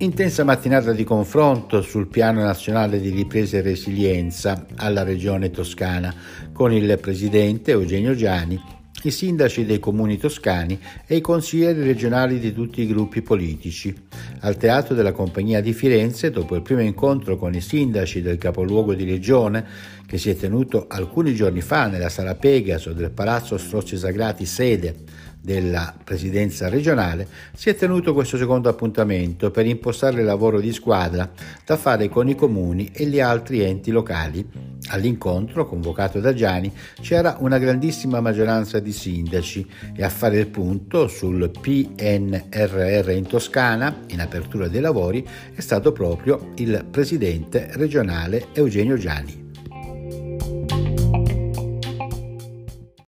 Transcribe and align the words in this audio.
Intensa 0.00 0.44
mattinata 0.44 0.92
di 0.92 1.02
confronto 1.02 1.82
sul 1.82 2.06
piano 2.06 2.40
nazionale 2.40 3.00
di 3.00 3.10
ripresa 3.10 3.56
e 3.56 3.62
resilienza 3.62 4.66
alla 4.76 5.02
regione 5.02 5.50
toscana 5.50 6.14
con 6.52 6.72
il 6.72 6.98
presidente 7.00 7.72
Eugenio 7.72 8.14
Giani, 8.14 8.60
i 9.02 9.10
sindaci 9.10 9.64
dei 9.64 9.78
comuni 9.78 10.16
toscani 10.16 10.78
e 11.04 11.16
i 11.16 11.20
consiglieri 11.20 11.82
regionali 11.82 12.38
di 12.38 12.52
tutti 12.52 12.80
i 12.82 12.86
gruppi 12.86 13.22
politici. 13.22 13.94
Al 14.40 14.56
teatro 14.56 14.94
della 14.94 15.12
Compagnia 15.12 15.60
di 15.60 15.72
Firenze, 15.72 16.30
dopo 16.30 16.54
il 16.54 16.62
primo 16.62 16.80
incontro 16.80 17.36
con 17.36 17.54
i 17.54 17.60
sindaci 17.60 18.22
del 18.22 18.38
capoluogo 18.38 18.94
di 18.94 19.04
regione, 19.04 19.66
che 20.06 20.16
si 20.16 20.30
è 20.30 20.36
tenuto 20.36 20.86
alcuni 20.88 21.34
giorni 21.34 21.60
fa 21.60 21.86
nella 21.86 22.08
sala 22.08 22.34
Pegaso 22.34 22.92
del 22.92 23.10
Palazzo 23.10 23.58
Strozzi 23.58 23.96
Sagrati, 23.96 24.46
sede 24.46 24.94
della 25.40 25.94
presidenza 26.02 26.68
regionale, 26.68 27.26
si 27.54 27.68
è 27.68 27.74
tenuto 27.74 28.12
questo 28.12 28.36
secondo 28.36 28.68
appuntamento 28.68 29.50
per 29.50 29.66
impostare 29.66 30.20
il 30.20 30.26
lavoro 30.26 30.60
di 30.60 30.72
squadra 30.72 31.30
da 31.64 31.76
fare 31.76 32.08
con 32.08 32.28
i 32.28 32.34
comuni 32.34 32.90
e 32.92 33.06
gli 33.06 33.20
altri 33.20 33.62
enti 33.62 33.90
locali. 33.90 34.46
All'incontro, 34.88 35.66
convocato 35.66 36.20
da 36.20 36.34
Gianni, 36.34 36.72
c'era 37.00 37.36
una 37.40 37.58
grandissima 37.58 38.20
maggioranza 38.20 38.78
di 38.78 38.92
sindaci 38.92 39.66
e 39.94 40.02
a 40.02 40.08
fare 40.08 40.38
il 40.38 40.48
punto 40.48 41.08
sul 41.08 41.50
PNRR 41.50 43.10
in 43.10 43.26
Toscana, 43.26 44.04
in 44.08 44.20
apertura 44.20 44.68
dei 44.68 44.80
lavori, 44.80 45.26
è 45.54 45.60
stato 45.60 45.92
proprio 45.92 46.52
il 46.56 46.86
presidente 46.90 47.70
regionale 47.72 48.48
Eugenio 48.52 48.96
Gianni. 48.96 49.47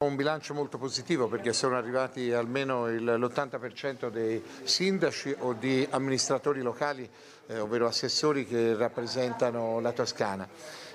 Un 0.04 0.18
bilancio 0.18 0.54
molto 0.54 0.78
positivo 0.78 1.30
perché 1.30 1.54
sono 1.54 1.78
arrivati 1.78 2.34
almeno 2.34 2.88
l'80% 2.88 4.10
dei 4.10 4.44
sindaci 4.64 5.34
o 5.40 5.54
di 5.54 5.88
amministratori 5.90 6.62
locali, 6.62 7.10
eh, 7.48 7.60
ovvero 7.60 7.88
assessori 7.88 8.46
che 8.46 8.76
rappresentano 8.76 9.80
la 9.80 9.94
Toscana 9.94 10.46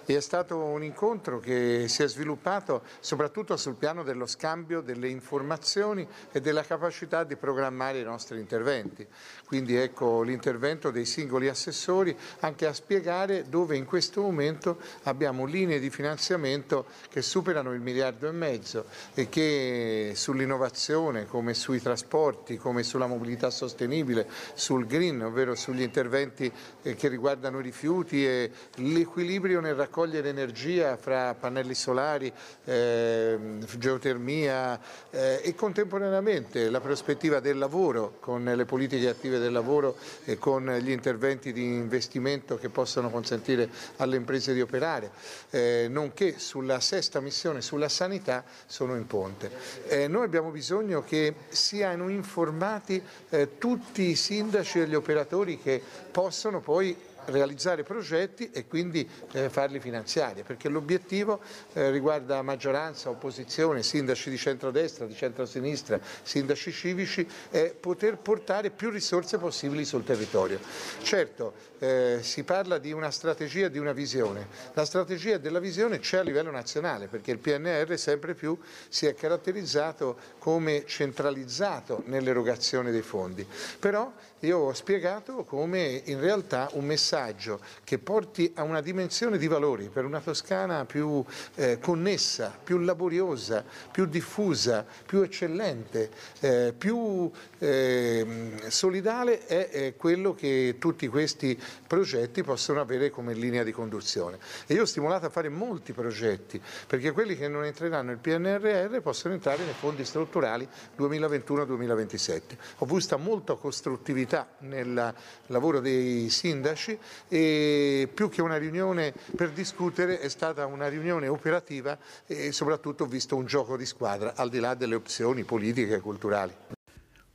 e 0.05 0.17
è 0.17 0.21
stato 0.21 0.57
un 0.57 0.83
incontro 0.83 1.39
che 1.39 1.87
si 1.89 2.03
è 2.03 2.09
sviluppato 2.09 2.83
soprattutto 3.01 3.57
sul 3.57 3.75
piano 3.75 4.03
dello 4.03 4.27
scambio 4.27 4.81
delle 4.81 5.09
informazioni 5.09 6.07
e 6.33 6.41
della 6.41 6.63
capacità 6.63 7.25
di 7.25 7.37
programmare 7.37 8.01
i 8.01 8.05
nostri 8.05 8.39
interventi. 8.41 9.07
Quindi 9.47 9.77
ecco 9.77 10.23
l'intervento 10.23 10.91
dei 10.91 11.05
singoli 11.05 11.49
assessori 11.49 12.17
anche 12.41 12.67
a 12.67 12.73
spiegare 12.73 13.49
dove 13.49 13.77
in 13.77 13.85
questo 13.85 14.21
momento 14.21 14.79
abbiamo 15.05 15.45
linee 15.45 15.79
di 15.79 15.91
finanziamento 15.91 16.87
che 17.09 17.23
superano 17.23 17.73
il 17.73 17.81
miliardo 17.81 18.29
e 18.29 18.33
mezzo 18.33 18.87
e 19.15 19.29
che 19.29 20.13
sull'innovazione 20.15 21.27
come 21.27 21.55
sui 21.55 21.81
trasporti, 21.81 22.57
come 22.57 22.83
sulla 22.83 23.07
mobilità 23.07 23.51
sostenibile, 23.51 24.29
sul 24.55 24.87
green, 24.87 25.23
ovvero 25.23 25.55
sugli 25.55 25.83
interventi 25.83 26.51
eh, 26.83 26.95
che 26.95 27.09
riguardano 27.09 27.59
i 27.61 27.63
rifiuti 27.63 28.27
e 28.27 28.51
l'equilibrio 28.77 29.61
nel 29.61 29.75
raccogliere 29.75 30.00
raccogliere 30.01 30.31
energia 30.31 30.97
fra 30.97 31.35
pannelli 31.35 31.75
solari, 31.75 32.33
eh, 32.65 33.39
geotermia 33.77 34.81
eh, 35.11 35.41
e 35.43 35.55
contemporaneamente 35.55 36.71
la 36.71 36.81
prospettiva 36.81 37.39
del 37.41 37.59
lavoro 37.59 38.17
con 38.21 38.45
le 38.45 38.65
politiche 38.65 39.09
attive 39.09 39.39
del 39.39 39.53
lavoro 39.53 39.97
e 40.25 40.39
con 40.39 40.65
gli 40.81 40.91
interventi 40.91 41.53
di 41.53 41.65
investimento 41.65 42.57
che 42.57 42.71
possono 42.71 43.11
consentire 43.11 43.69
alle 43.97 44.17
imprese 44.17 44.55
di 44.55 44.63
operare, 44.63 45.11
eh, 45.51 45.87
nonché 45.91 46.39
sulla 46.39 46.81
sesta 46.81 47.21
missione, 47.21 47.61
sulla 47.61 47.91
sanità, 47.91 48.43
sono 48.67 48.97
in 48.97 49.07
ponte. 49.07 49.51
Eh, 49.87 50.09
noi 50.09 50.25
abbiamo 50.25 50.51
bisogno 50.51 51.05
che 51.05 51.35
siano 51.49 52.09
informati 52.09 53.03
eh, 53.29 53.59
tutti 53.59 54.03
i 54.03 54.17
sindaci 54.17 54.81
e 54.81 54.87
gli 54.87 54.95
operatori 54.95 55.59
che 55.59 55.83
possono 56.11 56.61
poi 56.61 57.09
realizzare 57.27 57.83
progetti 57.83 58.51
e 58.51 58.67
quindi 58.67 59.09
eh, 59.33 59.49
farli 59.49 59.81
finanziare, 59.81 60.43
perché 60.43 60.69
l'obiettivo 60.69 61.41
eh, 61.73 61.91
riguarda 61.91 62.43
maggioranza, 62.43 63.11
opposizione, 63.11 63.83
sindaci 63.83 64.31
di 64.31 64.37
centrodestra, 64.37 65.07
di 65.07 65.15
centrosinistra, 65.15 66.01
sindaci 66.23 66.73
civici, 66.73 67.27
è 67.51 67.75
poter 67.79 68.19
portare 68.19 68.71
più 68.71 68.91
risorse 68.91 69.39
possibili 69.39 69.85
sul 69.85 70.05
territorio. 70.05 70.59
Certo, 71.03 71.53
eh, 71.79 72.19
si 72.23 72.45
parla 72.45 72.79
di 72.79 72.93
una 72.93 73.11
strategia, 73.11 73.69
di 73.69 73.79
una 73.79 73.93
visione. 73.93 74.47
La 74.75 74.85
strategia 74.85 75.39
della 75.39 75.59
visione 75.59 75.99
c'è 75.99 76.19
a 76.19 76.23
livello 76.23 76.51
nazionale, 76.51 77.07
perché 77.07 77.31
il 77.31 77.39
PNR 77.39 77.99
sempre 77.99 78.35
più 78.35 78.59
si 78.89 79.07
è 79.07 79.15
caratterizzato 79.15 80.17
come 80.39 80.85
centralizzato 80.87 82.03
nell'erogazione 82.07 82.91
dei 82.91 83.03
fondi. 83.03 83.47
Però 83.79 84.13
io 84.41 84.59
ho 84.59 84.73
spiegato 84.73 85.45
come 85.45 86.01
in 86.05 86.19
realtà 86.19 86.71
un 86.73 86.87
messaggio 86.87 87.61
che 87.85 87.99
porti 87.99 88.53
a 88.55 88.63
una 88.63 88.81
dimensione 88.81 89.37
di 89.37 89.47
valori 89.47 89.89
per 89.89 90.05
una 90.05 90.21
Toscana 90.21 90.87
più 90.87 91.23
eh, 91.57 91.79
connessa, 91.79 92.57
più 92.63 92.79
laboriosa, 92.79 93.63
più 93.91 94.07
diffusa, 94.07 94.87
più 95.05 95.21
eccellente, 95.21 96.11
eh, 96.41 96.75
più 96.77 97.31
eh, 97.59 98.53
solidale 98.69 99.45
è, 99.47 99.69
è 99.69 99.97
quello 99.97 100.35
che 100.35 100.77
tutti 100.79 101.07
questi 101.09 101.61
progetti 101.87 102.43
possono 102.43 102.81
avere 102.81 103.11
come 103.11 103.35
linea 103.35 103.63
di 103.63 103.73
conduzione. 103.73 104.39
E 104.67 104.73
io 104.73 104.83
ho 104.83 104.87
stimolato 104.87 105.27
a 105.27 105.31
fare 105.31 105.51
molti 105.51 105.93
progetti 105.93 106.61
perché 106.87 107.11
quelli 107.13 107.37
che 107.37 107.49
non 107.49 107.65
entreranno 107.65 108.09
nel 108.09 108.19
PNRR 108.19 109.01
possono 109.01 109.35
entrare 109.35 109.65
nei 109.65 109.75
fondi 109.75 110.05
strutturali 110.05 110.67
2021-2027. 110.97 112.41
Ho 112.79 112.87
visto 112.87 113.19
molta 113.19 113.55
costruttività 113.55 114.30
attività 114.31 114.49
nel 114.61 115.15
lavoro 115.47 115.81
dei 115.81 116.29
sindaci 116.31 116.97
e 117.29 118.09
più 118.13 118.29
che 118.29 118.41
una 118.41 118.57
riunione 118.57 119.13
per 119.35 119.51
discutere 119.51 120.21
è 120.21 120.29
stata 120.29 120.67
una 120.67 120.89
riunione 120.89 121.27
operativa 121.27 121.99
e 122.27 122.53
soprattutto 122.53 123.05
ho 123.05 123.07
visto 123.07 123.35
un 123.35 123.47
gioco 123.47 123.77
di 123.77 123.85
squadra 123.85 124.35
al 124.37 124.49
di 124.49 124.61
là 124.61 124.75
delle 124.75 124.95
opzioni 124.95 125.43
politiche 125.43 125.97
e 125.97 126.01
culturali. 126.01 126.53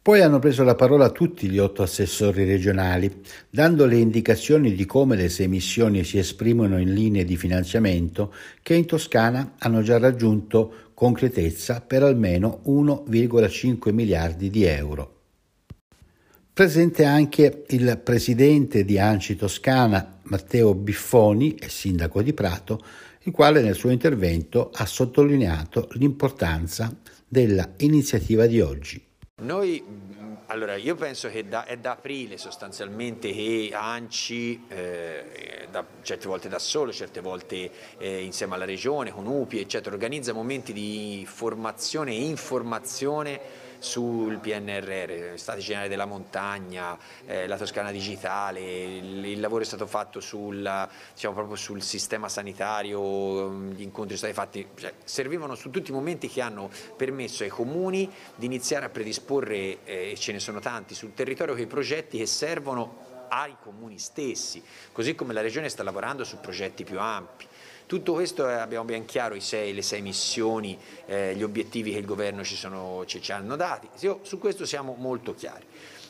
Poi 0.05 0.21
hanno 0.21 0.37
preso 0.37 0.63
la 0.63 0.75
parola 0.75 1.09
tutti 1.09 1.49
gli 1.49 1.57
otto 1.57 1.81
assessori 1.81 2.45
regionali, 2.45 3.23
dando 3.49 3.87
le 3.87 3.97
indicazioni 3.97 4.75
di 4.75 4.85
come 4.85 5.15
le 5.15 5.29
sei 5.29 5.47
missioni 5.47 6.03
si 6.03 6.19
esprimono 6.19 6.79
in 6.79 6.93
linee 6.93 7.25
di 7.25 7.35
finanziamento 7.35 8.31
che 8.61 8.75
in 8.75 8.85
Toscana 8.85 9.55
hanno 9.57 9.81
già 9.81 9.97
raggiunto 9.97 10.91
concretezza 10.93 11.81
per 11.81 12.03
almeno 12.03 12.61
1,5 12.67 13.91
miliardi 13.91 14.51
di 14.51 14.63
euro. 14.65 15.14
Presente 16.55 17.03
anche 17.03 17.65
il 17.67 17.99
presidente 18.01 18.85
di 18.85 18.97
Anci 18.97 19.35
Toscana, 19.35 20.19
Matteo 20.21 20.73
Biffoni, 20.73 21.55
e 21.55 21.67
sindaco 21.67 22.21
di 22.21 22.31
Prato, 22.31 22.81
il 23.23 23.33
quale 23.33 23.61
nel 23.61 23.75
suo 23.75 23.89
intervento 23.89 24.71
ha 24.73 24.85
sottolineato 24.85 25.89
l'importanza 25.95 26.95
della 27.27 27.73
iniziativa 27.79 28.45
di 28.45 28.61
oggi. 28.61 29.05
Noi, 29.41 29.83
allora, 30.45 30.77
io 30.77 30.95
penso 30.95 31.29
che 31.29 31.45
da, 31.45 31.65
è 31.65 31.75
da 31.75 31.91
aprile 31.91 32.37
sostanzialmente 32.37 33.33
che 33.33 33.71
ANCI, 33.73 34.63
eh, 34.69 35.67
da, 35.69 35.85
certe 36.03 36.25
volte 36.29 36.47
da 36.47 36.59
solo, 36.59 36.93
certe 36.93 37.19
volte 37.19 37.69
eh, 37.97 38.23
insieme 38.23 38.55
alla 38.55 38.63
regione, 38.63 39.11
con 39.11 39.27
UPI, 39.27 39.59
eccetera, 39.59 39.93
organizza 39.93 40.31
momenti 40.31 40.71
di 40.71 41.25
formazione 41.27 42.11
e 42.11 42.23
informazione 42.23 43.65
sul 43.85 44.39
PNRR, 44.39 45.37
Stati 45.37 45.61
Generali 45.61 45.89
della 45.89 46.05
Montagna, 46.05 46.97
eh, 47.27 47.45
la 47.45 47.55
Toscana 47.55 47.91
Digitale, 47.91 48.59
il, 48.59 49.25
il, 49.25 49.39
lavoro 49.39 49.61
è 49.61 49.65
stato 49.65 49.85
fatto 49.85 50.19
sul, 50.19 50.89
diciamo, 51.13 51.55
sul 51.55 51.83
sistema 51.83 52.27
sanitario, 52.27 53.53
gli 53.69 53.83
incontri 53.83 54.17
sono 54.17 54.33
stati 54.33 54.33
fatti, 54.33 54.67
cioè, 54.75 54.91
servivano 55.03 55.53
su 55.53 55.69
tutti 55.69 55.91
i 55.91 55.93
momenti 55.93 56.27
che 56.27 56.41
hanno 56.41 56.69
permesso 56.97 57.43
ai 57.43 57.49
comuni 57.49 58.11
di 58.35 58.47
iniziare 58.47 58.85
a 58.85 58.89
predisporre, 58.89 59.83
eh, 59.83 60.11
e 60.11 60.15
ce 60.17 60.31
ne 60.31 60.39
sono 60.39 60.59
tanti 60.59 60.95
sul 60.95 61.13
territorio, 61.13 61.53
quei 61.53 61.67
progetti 61.67 62.17
che 62.17 62.25
servono 62.25 63.13
ai 63.29 63.55
comuni 63.61 63.99
stessi, 63.99 64.63
così 64.91 65.13
come 65.13 65.33
la 65.33 65.41
Regione 65.41 65.69
sta 65.69 65.83
lavorando 65.83 66.23
su 66.23 66.39
progetti 66.39 66.83
più 66.83 66.99
ampi. 66.99 67.45
Tutto 67.87 68.13
questo 68.13 68.47
abbiamo 68.47 68.83
ben 68.83 69.05
chiaro 69.05 69.39
sei, 69.39 69.71
le 69.71 69.83
sei 69.83 70.01
missioni, 70.01 70.75
eh, 71.05 71.35
gli 71.35 71.43
obiettivi 71.43 71.91
che 71.91 71.99
il 71.99 72.05
governo 72.05 72.43
ci, 72.43 72.55
sono, 72.55 73.03
ci, 73.05 73.21
ci 73.21 73.31
hanno 73.31 73.55
dati, 73.55 73.87
su 74.23 74.39
questo 74.39 74.65
siamo 74.65 74.95
molto 74.97 75.35
chiari. 75.35 75.65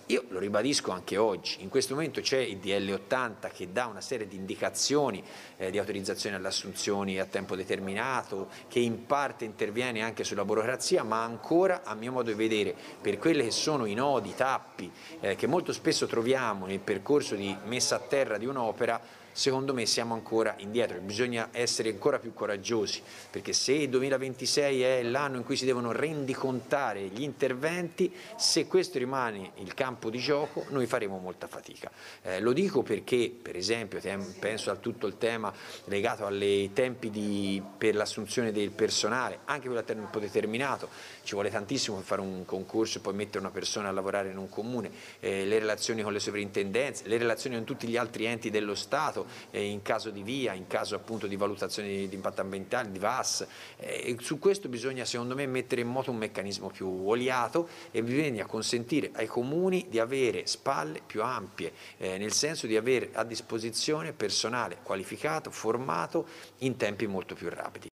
Io 0.10 0.24
lo 0.30 0.40
ribadisco 0.40 0.92
anche 0.92 1.18
oggi, 1.18 1.58
in 1.64 1.70
questo 1.70 1.96
momento 1.96 2.22
c'è 2.22 2.38
il 2.38 2.60
DL 2.60 2.92
80 2.94 3.50
che 3.50 3.74
dà 3.74 3.88
una 3.88 4.00
serie 4.00 4.26
di 4.26 4.38
indicazioni 4.38 5.22
eh, 5.58 5.70
di 5.70 5.78
autorizzazione 5.78 6.38
alle 6.38 6.48
assunzioni 6.48 7.20
a 7.20 7.26
tempo 7.26 7.58
determinato, 7.58 8.48
che 8.70 8.80
in 8.80 9.06
parte 9.06 9.44
interviene 9.44 10.02
anche 10.02 10.24
sulla 10.24 10.46
burocrazia, 10.46 11.04
ma 11.04 11.24
ancora 11.24 11.82
a 11.84 11.94
mio 11.94 12.14
modo 12.14 12.30
di 12.30 12.38
vedere 12.38 12.74
per 13.02 13.18
quelli 13.18 13.44
che 13.44 13.52
sono 13.52 13.86
i 13.86 13.96
nodi, 13.96 14.30
i 14.30 14.36
tappi 14.36 14.90
eh, 15.20 15.36
che 15.36 15.48
molto 15.48 15.74
spesso 15.74 16.06
troviamo 16.06 16.68
nel 16.68 16.80
percorso 16.80 17.36
di 17.36 17.54
messa 17.66 17.96
a 17.96 18.00
terra 18.00 18.38
di 18.38 18.46
un'opera 18.46 19.24
secondo 19.36 19.74
me 19.74 19.86
siamo 19.86 20.14
ancora 20.14 20.56
indietro, 20.60 20.98
bisogna 21.02 21.50
essere 21.52 21.90
ancora 21.90 22.20
più 22.20 22.34
coraggiosi, 22.34 23.02
perché 23.30 23.52
se 23.52 23.74
il 23.74 23.90
2026 23.90 24.82
è 24.82 25.04
l'anno 25.04 25.36
in 25.36 25.44
cui 25.44 25.58
si 25.58 25.66
devono 25.66 25.92
rendicontare 25.92 27.02
gli 27.08 27.22
interventi, 27.22 28.14
se 28.38 28.66
questo 28.66 28.98
rimane 28.98 29.52
il 29.56 29.74
campo 29.74 30.10
di 30.10 30.20
gioco 30.20 30.66
noi 30.70 30.86
faremo 30.86 31.18
molta 31.18 31.48
fatica. 31.48 31.92
Eh, 32.22 32.40
lo 32.40 32.54
dico 32.54 32.82
perché 32.82 33.30
per 33.30 33.58
esempio 33.58 34.00
penso 34.40 34.72
a 34.72 34.78
tutto 34.78 35.06
il 35.06 35.18
tema 35.18 35.54
legato 35.86 36.26
ai 36.26 36.72
tempi 36.72 37.10
di, 37.10 37.62
per 37.78 37.94
l'assunzione 37.94 38.54
del 38.54 38.72
personale, 38.72 39.40
anche 39.44 39.68
per 39.68 39.80
a 39.80 39.84
tempo 39.84 40.18
determinato, 40.18 40.88
ci 41.24 41.34
vuole 41.34 41.50
tantissimo 41.50 41.98
per 41.98 42.06
fare 42.06 42.22
un 42.22 42.46
concorso 42.46 43.00
e 43.00 43.02
poi 43.02 43.14
mettere 43.14 43.40
una 43.40 43.52
persona 43.52 43.90
a 43.90 43.92
lavorare 43.92 44.30
in 44.30 44.38
un 44.38 44.48
comune, 44.48 44.90
eh, 45.20 45.44
le 45.44 45.60
relazioni 45.60 46.04
con 46.04 46.14
le 46.14 46.22
sovrintendenze, 46.22 47.06
le 47.08 47.18
relazioni 47.18 47.58
con 47.58 47.66
tutti 47.66 47.86
gli 47.86 47.98
altri 47.98 48.24
enti 48.24 48.50
dello 48.50 48.76
Stato 48.76 49.24
eh, 49.52 49.64
in 49.64 49.82
caso 49.82 50.10
di 50.10 50.24
via, 50.24 50.54
in 50.54 50.68
caso 50.68 50.96
appunto 50.96 51.28
di 51.28 51.36
valutazione 51.36 51.88
di, 51.90 52.08
di 52.08 52.16
impatto 52.16 52.42
ambientale, 52.42 52.92
di 52.92 53.00
VAS, 53.00 53.46
eh, 53.78 54.16
su 54.20 54.40
questo 54.40 54.70
bisogna 54.70 55.06
secondo 55.06 55.36
me 55.36 55.46
mettere 55.46 55.82
in 55.82 55.88
moto 55.88 56.12
un 56.12 56.18
meccanismo 56.18 56.70
più 56.70 56.88
oliato 57.08 57.68
e 57.92 58.04
bisogna 58.04 58.46
consentire 58.46 59.12
ai 59.14 59.28
comuni 59.28 59.88
di 59.90 60.00
avere 60.00 60.46
spalle 60.48 61.02
più 61.06 61.24
ampie, 61.24 61.74
eh, 61.98 62.18
nel 62.18 62.34
senso 62.34 62.68
di 62.68 62.76
avere 62.76 63.10
a 63.14 63.24
disposizione 63.24 64.14
personale 64.14 64.78
qualificato, 64.84 65.52
formato 65.52 66.28
in 66.60 66.76
tempi 66.78 67.08
molto 67.08 67.36
più 67.36 67.50
rapidi. 67.50 67.95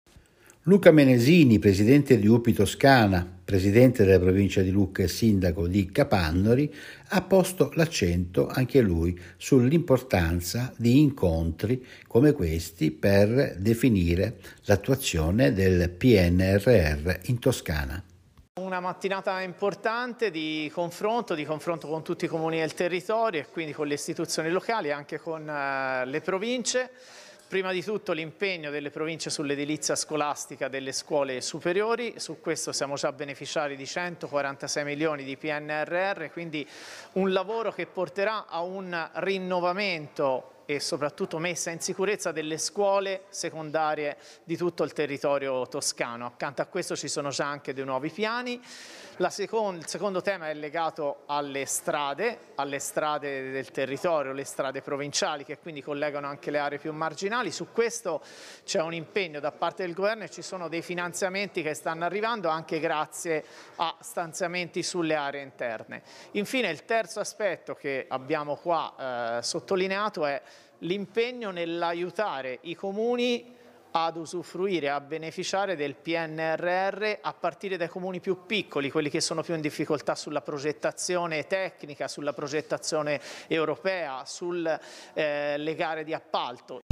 Luca 0.71 0.93
Menesini, 0.93 1.59
presidente 1.59 2.17
di 2.17 2.29
UPI 2.29 2.53
Toscana, 2.53 3.27
presidente 3.45 4.05
della 4.05 4.21
provincia 4.21 4.61
di 4.61 4.71
Lucca 4.71 5.03
e 5.03 5.09
sindaco 5.09 5.67
di 5.67 5.91
Capannori, 5.91 6.73
ha 7.09 7.23
posto 7.23 7.73
l'accento 7.75 8.47
anche 8.47 8.81
lui 8.81 9.21
sull'importanza 9.37 10.73
di 10.77 11.01
incontri 11.01 11.85
come 12.07 12.31
questi 12.31 12.93
per 12.93 13.57
definire 13.59 14.37
l'attuazione 14.67 15.53
del 15.53 15.91
PNRR 15.91 17.19
in 17.23 17.41
Toscana. 17.41 18.01
Una 18.61 18.79
mattinata 18.79 19.41
importante 19.41 20.31
di 20.31 20.71
confronto, 20.73 21.35
di 21.35 21.45
confronto 21.45 21.89
con 21.89 22.05
tutti 22.05 22.27
i 22.27 22.29
comuni 22.29 22.61
del 22.61 22.75
territorio 22.75 23.41
e 23.41 23.47
quindi 23.51 23.73
con 23.73 23.89
le 23.89 23.95
istituzioni 23.95 24.51
locali 24.51 24.87
e 24.87 24.93
anche 24.93 25.19
con 25.19 25.43
uh, 25.43 26.09
le 26.09 26.21
province. 26.21 26.91
Prima 27.51 27.73
di 27.73 27.83
tutto 27.83 28.13
l'impegno 28.13 28.71
delle 28.71 28.91
province 28.91 29.29
sull'edilizia 29.29 29.97
scolastica 29.97 30.69
delle 30.69 30.93
scuole 30.93 31.41
superiori, 31.41 32.15
su 32.21 32.41
questo 32.41 32.71
siamo 32.71 32.95
già 32.95 33.11
beneficiari 33.11 33.75
di 33.75 33.87
146 33.87 34.85
milioni 34.85 35.25
di 35.25 35.37
PNRR, 35.37 36.27
quindi 36.27 36.65
un 37.15 37.33
lavoro 37.33 37.73
che 37.73 37.87
porterà 37.87 38.47
a 38.47 38.61
un 38.63 39.11
rinnovamento 39.15 40.50
e 40.71 40.79
soprattutto 40.79 41.39
messa 41.39 41.71
in 41.71 41.81
sicurezza 41.81 42.31
delle 42.31 42.57
scuole 42.57 43.25
secondarie 43.31 44.17
di 44.45 44.57
tutto 44.57 44.85
il 44.85 44.93
territorio 44.93 45.67
toscano. 45.67 46.27
Accanto 46.27 46.63
a 46.63 46.67
questo 46.67 46.95
ci 46.95 47.09
sono 47.09 47.31
già 47.31 47.47
anche 47.47 47.75
dei 47.75 47.85
nuovi 47.85 48.09
piani. 48.11 48.63
Seconda, 49.29 49.81
il 49.81 49.87
secondo 49.87 50.23
tema 50.23 50.49
è 50.49 50.55
legato 50.55 51.25
alle 51.27 51.67
strade, 51.67 52.53
alle 52.55 52.79
strade 52.79 53.51
del 53.51 53.71
territorio, 53.71 54.33
le 54.33 54.45
strade 54.45 54.81
provinciali 54.81 55.45
che 55.45 55.59
quindi 55.59 55.83
collegano 55.83 56.27
anche 56.27 56.51
le 56.51 56.59
aree 56.59 56.79
più 56.79 56.91
marginali. 56.93 57.51
Su 57.51 57.71
questo 57.71 58.23
c'è 58.65 58.81
un 58.81 58.95
impegno 58.95 59.39
da 59.39 59.53
parte 59.53 59.85
del 59.85 59.93
governo 59.93 60.25
e 60.25 60.31
ci 60.31 60.41
sono 60.41 60.69
dei 60.69 60.81
finanziamenti 60.81 61.61
che 61.61 61.75
stanno 61.75 62.07
arrivando 62.07 62.49
anche 62.49 62.81
grazie 62.81 63.45
a 63.77 63.95
stanziamenti 64.01 64.83
sulle 64.83 65.15
aree 65.15 65.43
interne. 65.43 66.03
Infine 66.33 66.71
il 66.71 66.87
terzo 66.87 67.21
aspetto 67.21 67.75
che 67.75 68.07
abbiamo 68.09 68.57
qua 68.57 69.39
eh, 69.39 69.43
sottolineato 69.43 70.25
è 70.25 70.41
l'impegno 70.81 71.51
nell'aiutare 71.51 72.59
i 72.63 72.75
comuni 72.75 73.59
ad 73.93 74.17
usufruire, 74.17 74.89
a 74.89 75.01
beneficiare 75.01 75.75
del 75.77 75.97
PNRR 75.97 77.19
a 77.21 77.33
partire 77.33 77.77
dai 77.77 77.89
comuni 77.89 78.21
più 78.21 78.47
piccoli, 78.47 78.91
quelli 78.91 79.11
che 79.11 79.21
sono 79.21 79.43
più 79.43 79.55
in 79.55 79.61
difficoltà 79.61 80.15
sulla 80.15 80.43
progettazione 80.43 81.47
tecnica, 81.47 82.07
sulla 82.07 82.33
progettazione 82.33 83.21
europea, 83.49 84.25
sulle 84.25 84.81
eh, 85.15 85.75
gare 85.77 86.05
di 86.05 86.15
appalto. 86.15 86.90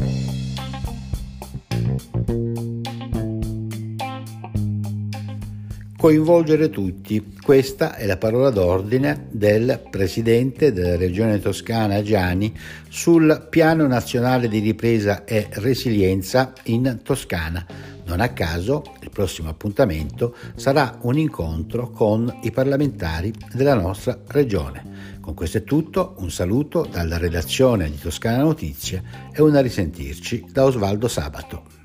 Coinvolgere 5.98 6.70
tutti. 6.70 7.34
Questa 7.42 7.96
è 7.96 8.06
la 8.06 8.16
parola 8.16 8.50
d'ordine 8.50 9.26
del 9.32 9.82
presidente 9.90 10.72
della 10.72 10.96
regione 10.96 11.40
toscana 11.40 12.02
Gianni 12.02 12.56
sul 12.88 13.48
piano 13.50 13.84
nazionale 13.88 14.46
di 14.46 14.60
ripresa 14.60 15.24
e 15.24 15.48
resilienza 15.54 16.52
in 16.66 17.00
Toscana. 17.02 17.66
Non 18.06 18.20
a 18.20 18.28
caso 18.28 18.94
il 19.00 19.10
prossimo 19.10 19.48
appuntamento 19.48 20.36
sarà 20.54 20.98
un 21.02 21.18
incontro 21.18 21.90
con 21.90 22.32
i 22.42 22.52
parlamentari 22.52 23.32
della 23.52 23.74
nostra 23.74 24.16
regione. 24.28 25.16
Con 25.20 25.34
questo 25.34 25.58
è 25.58 25.64
tutto, 25.64 26.14
un 26.18 26.30
saluto 26.30 26.86
dalla 26.88 27.18
redazione 27.18 27.90
di 27.90 27.98
Toscana 27.98 28.44
Notizie 28.44 29.02
e 29.32 29.42
una 29.42 29.60
risentirci 29.60 30.46
da 30.52 30.64
Osvaldo 30.64 31.08
Sabato. 31.08 31.77